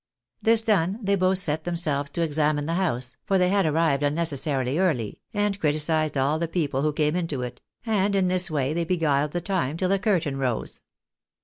[0.41, 4.79] This done, they both set themselves to examine the house (for they had arrived unnecessarily
[4.79, 8.83] early), and criticised all the people who came into it; and in this way they
[8.83, 10.81] beguiled the time tUl the curtain rose.